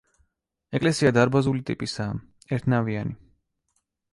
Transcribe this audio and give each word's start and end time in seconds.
ეკლესია 0.77 1.11
დარბაზული 1.17 1.63
ტიპისაა, 1.67 2.17
ერთნავიანი. 2.59 3.15